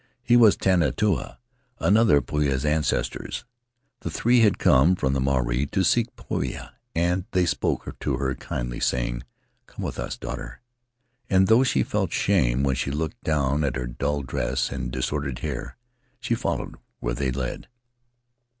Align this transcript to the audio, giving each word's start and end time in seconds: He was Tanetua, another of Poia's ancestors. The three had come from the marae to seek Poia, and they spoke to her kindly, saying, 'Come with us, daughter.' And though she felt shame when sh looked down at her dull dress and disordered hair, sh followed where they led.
He 0.23 0.35
was 0.35 0.57
Tanetua, 0.57 1.37
another 1.77 2.17
of 2.17 2.25
Poia's 2.25 2.65
ancestors. 2.65 3.45
The 3.99 4.09
three 4.09 4.39
had 4.39 4.57
come 4.57 4.95
from 4.95 5.13
the 5.13 5.21
marae 5.21 5.67
to 5.67 5.83
seek 5.83 6.15
Poia, 6.15 6.73
and 6.95 7.25
they 7.33 7.45
spoke 7.45 7.99
to 7.99 8.17
her 8.17 8.33
kindly, 8.33 8.79
saying, 8.79 9.21
'Come 9.67 9.85
with 9.85 9.99
us, 9.99 10.17
daughter.' 10.17 10.59
And 11.29 11.45
though 11.47 11.61
she 11.63 11.83
felt 11.83 12.11
shame 12.11 12.63
when 12.63 12.73
sh 12.73 12.87
looked 12.87 13.23
down 13.23 13.63
at 13.63 13.75
her 13.75 13.85
dull 13.85 14.23
dress 14.23 14.71
and 14.71 14.91
disordered 14.91 15.37
hair, 15.45 15.77
sh 16.19 16.33
followed 16.33 16.77
where 16.99 17.13
they 17.13 17.29
led. 17.31 17.67